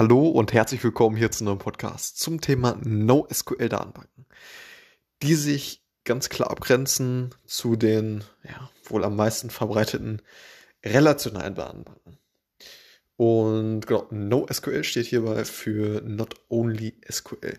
Hallo 0.00 0.28
und 0.28 0.54
herzlich 0.54 0.82
willkommen 0.82 1.14
hier 1.14 1.30
zu 1.30 1.44
einem 1.44 1.58
Podcast 1.58 2.18
zum 2.18 2.40
Thema 2.40 2.74
NoSQL-Datenbanken, 2.82 4.24
die 5.22 5.34
sich 5.34 5.84
ganz 6.04 6.30
klar 6.30 6.50
abgrenzen 6.50 7.34
zu 7.44 7.76
den 7.76 8.24
ja, 8.42 8.70
wohl 8.84 9.04
am 9.04 9.14
meisten 9.14 9.50
verbreiteten 9.50 10.22
relationalen 10.82 11.54
Datenbanken. 11.54 12.16
Und 13.16 13.86
genau, 13.86 14.06
NoSQL 14.10 14.84
steht 14.84 15.04
hierbei 15.04 15.44
für 15.44 16.00
Not 16.00 16.34
Only 16.48 16.98
SQL. 17.06 17.58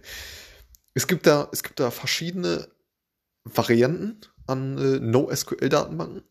Es 0.96 1.06
gibt 1.06 1.28
da, 1.28 1.48
es 1.52 1.62
gibt 1.62 1.80
da 1.80 1.92
verschiedene 1.92 2.68
Varianten 3.44 4.20
an 4.48 4.80
äh, 4.80 5.00
NoSQL-Datenbanken. 5.00 6.24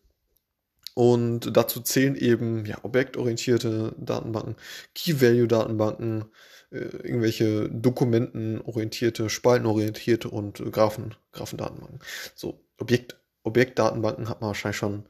Und 0.93 1.55
dazu 1.55 1.79
zählen 1.81 2.15
eben 2.15 2.65
ja, 2.65 2.79
objektorientierte 2.83 3.95
Datenbanken, 3.97 4.55
Key-Value-Datenbanken, 4.93 6.25
äh, 6.71 6.79
irgendwelche 6.79 7.69
dokumentenorientierte, 7.69 9.29
spaltenorientierte 9.29 10.29
und 10.29 10.59
äh, 10.59 10.69
Graphen, 10.69 11.15
Graphendatenbanken. 11.31 11.99
So, 12.35 12.61
Objekt, 12.77 13.17
Objektdatenbanken 13.43 14.27
hat 14.27 14.41
man 14.41 14.49
wahrscheinlich 14.49 14.77
schon 14.77 15.05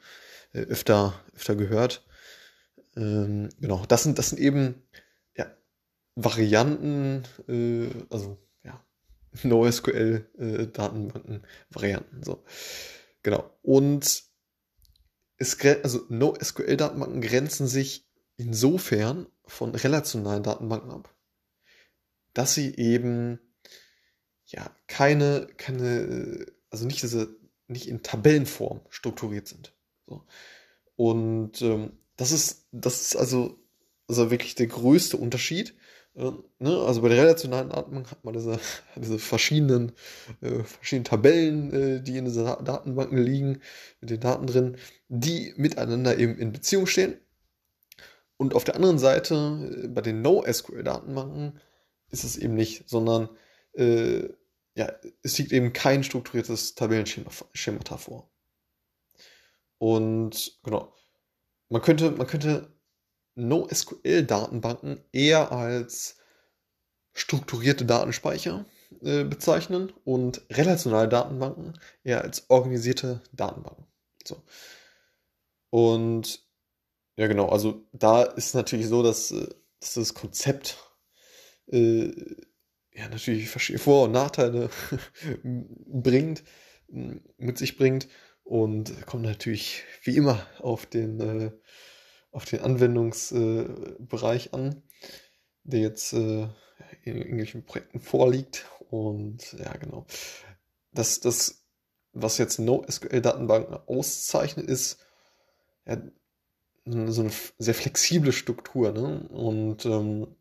äh, 0.54 0.62
öfter, 0.62 1.20
öfter 1.36 1.56
gehört. 1.56 2.06
Ähm, 2.96 3.50
genau, 3.60 3.84
das 3.88 4.04
sind, 4.04 4.20
das 4.20 4.30
sind 4.30 4.40
eben 4.40 4.84
ja, 5.36 5.48
Varianten, 6.16 7.24
äh, 7.48 7.90
also 8.10 8.38
ja, 8.64 8.80
NoSQL-Datenbanken-Varianten. 9.44 12.24
so. 12.24 12.44
Genau. 13.24 13.52
Und 13.62 14.31
es, 15.42 15.58
also 15.84 16.06
NoSQL-Datenbanken 16.10 17.22
grenzen 17.22 17.68
sich 17.68 18.08
insofern 18.38 19.28
von 19.46 19.74
relationalen 19.76 20.44
Datenbanken 20.44 20.92
ab, 20.92 21.14
dass 22.34 22.54
sie 22.54 22.76
eben 22.76 23.40
ja 24.46 24.70
keine, 24.88 25.48
keine, 25.58 26.46
also 26.70 26.86
nicht 26.86 27.02
diese, 27.02 27.36
nicht 27.68 27.88
in 27.88 28.04
Tabellenform 28.04 28.82
strukturiert 28.90 29.48
sind. 29.48 29.74
So. 30.06 30.26
Und 30.96 31.62
ähm, 31.62 31.98
das 32.18 32.32
ist, 32.32 32.68
das 32.72 33.02
ist 33.02 33.16
also, 33.16 33.60
also 34.08 34.30
wirklich 34.30 34.56
der 34.56 34.68
größte 34.68 35.18
Unterschied? 35.18 35.76
Also 36.14 37.02
bei 37.02 37.08
der 37.08 37.24
relationalen 37.24 37.70
Datenbank 37.70 38.12
hat 38.12 38.24
man 38.26 38.34
diese, 38.34 38.60
diese 38.96 39.18
verschiedenen, 39.18 39.94
äh, 40.42 40.64
verschiedenen 40.64 41.06
Tabellen, 41.06 41.74
äh, 41.74 42.02
die 42.02 42.18
in 42.18 42.26
dieser 42.26 42.58
Datenbanken 42.58 43.18
liegen, 43.18 43.62
mit 44.02 44.10
den 44.10 44.20
Daten 44.20 44.48
drin, 44.48 44.78
die 45.08 45.54
miteinander 45.56 46.18
eben 46.18 46.38
in 46.38 46.52
Beziehung 46.52 46.86
stehen. 46.86 47.18
Und 48.38 48.56
auf 48.56 48.64
der 48.64 48.76
anderen 48.76 49.00
Seite, 49.00 49.84
äh, 49.84 49.88
bei 49.88 50.02
den 50.02 50.22
NoSQL-Datenbanken, 50.22 51.60
ist 52.10 52.26
es 52.26 52.38
eben 52.38 52.56
nicht, 52.56 52.90
sondern 52.90 53.30
äh, 53.74 54.28
ja, 54.76 54.92
es 55.24 55.38
liegt 55.38 55.52
eben 55.54 55.74
kein 55.74 56.04
strukturiertes 56.04 56.76
Tabellenschema 56.76 57.30
vor. 57.98 58.30
Und 59.78 60.60
genau, 60.64 60.94
man 61.70 61.82
könnte, 61.82 62.12
man 62.12 62.28
könnte 62.28 62.74
NoSQL-Datenbanken 63.48 65.04
eher 65.12 65.52
als 65.52 66.18
strukturierte 67.14 67.86
Datenspeicher 67.86 68.66
äh, 69.02 69.24
bezeichnen 69.24 69.92
und 70.06 70.42
relationale 70.50 71.10
Datenbanken 71.10 71.80
eher 72.04 72.22
als 72.22 72.50
organisierte 72.50 73.22
Datenbanken. 73.34 73.86
So. 74.26 74.42
Und 75.70 76.46
ja, 77.18 77.28
genau, 77.28 77.50
also 77.50 77.88
da 77.92 78.24
ist 78.24 78.56
natürlich 78.56 78.88
so, 78.88 79.04
dass, 79.04 79.32
äh, 79.32 79.48
dass 79.80 79.96
das 79.96 80.14
Konzept 80.14 80.78
äh, 81.68 82.12
ja 82.94 83.10
natürlich 83.10 83.50
verschiedene 83.50 83.84
Vor- 83.84 84.06
und 84.06 84.12
Nachteile 84.12 84.70
bringt, 85.44 86.44
mit 86.88 87.58
sich 87.58 87.78
bringt 87.78 88.08
und 88.44 89.06
kommt 89.06 89.24
natürlich 89.24 89.84
wie 90.04 90.18
immer 90.18 90.46
auf 90.60 90.86
den 90.86 91.20
äh, 91.20 91.52
auf 92.32 92.46
den 92.46 92.62
Anwendungsbereich 92.62 94.54
an, 94.54 94.84
der 95.64 95.82
jetzt 95.82 96.14
äh, 96.14 96.48
in 97.04 97.18
irgendwelchen 97.18 97.66
Projekten 97.66 98.00
vorliegt. 98.00 98.66
Und 98.90 99.54
ja, 99.54 99.76
genau. 99.78 100.06
Das, 100.92 101.20
das 101.20 101.62
was 102.14 102.38
jetzt 102.38 102.60
NoSQL-Datenbanken 102.60 103.76
auszeichnet, 103.88 104.68
ist 104.68 104.98
ja, 105.86 106.02
so 106.86 107.22
eine 107.22 107.32
sehr 107.58 107.76
flexible 107.76 108.32
Struktur. 108.32 108.92
Ne? 108.92 109.28
Und 109.30 109.86
ähm, 109.86 110.36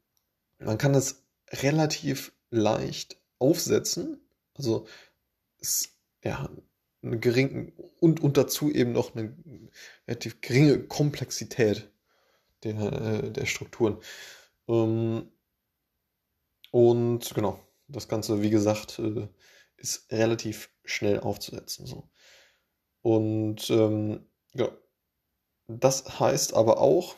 man 0.58 0.78
kann 0.78 0.92
das 0.92 1.24
relativ 1.50 2.32
leicht 2.50 3.20
aufsetzen. 3.38 4.20
Also 4.54 4.86
ist 5.58 5.96
ja 6.24 6.50
eine 7.02 7.18
geringe 7.18 7.72
und, 8.00 8.20
und 8.20 8.36
dazu 8.36 8.70
eben 8.70 8.92
noch 8.92 9.14
eine 9.14 9.36
relativ 10.06 10.40
geringe 10.40 10.86
Komplexität 10.86 11.90
der, 12.64 12.80
äh, 12.80 13.30
der 13.30 13.46
Strukturen. 13.46 13.98
Ähm, 14.68 15.30
und 16.70 17.34
genau, 17.34 17.60
das 17.88 18.08
Ganze, 18.08 18.42
wie 18.42 18.50
gesagt, 18.50 18.98
äh, 18.98 19.28
ist 19.76 20.10
relativ 20.12 20.70
schnell 20.84 21.20
aufzusetzen. 21.20 21.86
So. 21.86 22.08
Und 23.02 23.70
ähm, 23.70 24.26
ja, 24.54 24.70
das 25.68 26.20
heißt 26.20 26.54
aber 26.54 26.80
auch, 26.80 27.16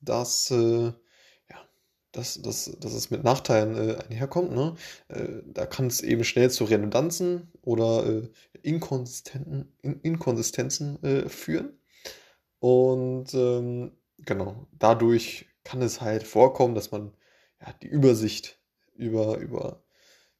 dass 0.00 0.50
äh, 0.50 0.92
dass, 2.14 2.40
dass, 2.40 2.70
dass 2.78 2.92
es 2.92 3.10
mit 3.10 3.24
Nachteilen 3.24 3.76
äh, 3.76 3.96
einherkommt. 3.96 4.52
Ne? 4.52 4.74
Äh, 5.08 5.42
da 5.46 5.66
kann 5.66 5.88
es 5.88 6.00
eben 6.00 6.24
schnell 6.24 6.50
zu 6.50 6.64
Redundanzen 6.64 7.52
oder 7.62 8.06
äh, 8.06 8.28
Inkonsistenten, 8.62 9.76
In 9.82 10.00
Inkonsistenzen 10.00 11.28
führen. 11.28 11.78
Und 12.60 13.34
ähm, 13.34 13.92
genau, 14.18 14.66
dadurch 14.72 15.46
kann 15.64 15.82
es 15.82 16.00
halt 16.00 16.24
vorkommen, 16.24 16.74
dass 16.74 16.90
man 16.90 17.12
ja, 17.60 17.72
die 17.82 17.88
Übersicht 17.88 18.58
über, 18.94 19.38
über 19.38 19.82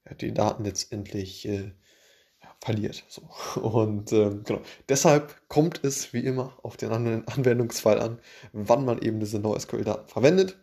ja, 0.09 0.15
die 0.15 0.33
Daten 0.33 0.65
letztendlich 0.65 1.47
äh, 1.49 1.73
ja, 2.43 2.57
verliert. 2.61 3.05
So. 3.09 3.29
Und 3.61 4.13
ähm, 4.13 4.45
genau, 4.45 4.61
deshalb 4.89 5.49
kommt 5.49 5.85
es 5.85 6.13
wie 6.13 6.25
immer 6.25 6.59
auf 6.63 6.77
den 6.77 6.93
Anwendungsfall 6.93 8.01
an, 8.01 8.21
wann 8.53 8.85
man 8.85 9.01
eben 9.01 9.21
diese 9.21 9.39
NoSQL-Daten 9.39 10.09
verwendet. 10.09 10.59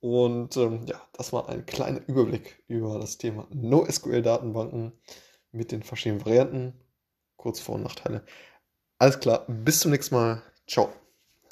Und 0.00 0.56
ähm, 0.56 0.86
ja, 0.86 1.00
das 1.12 1.32
war 1.32 1.48
ein 1.50 1.66
kleiner 1.66 2.00
Überblick 2.06 2.62
über 2.68 2.98
das 2.98 3.18
Thema 3.18 3.46
NoSQL-Datenbanken 3.50 4.92
mit 5.52 5.72
den 5.72 5.82
verschiedenen 5.82 6.24
Varianten, 6.24 6.74
Kurz 7.36 7.60
Vor- 7.60 7.76
und 7.76 7.82
Nachteile. 7.82 8.24
Alles 8.98 9.18
klar, 9.20 9.46
bis 9.48 9.80
zum 9.80 9.92
nächsten 9.92 10.14
Mal. 10.14 10.42
Ciao. 10.70 11.09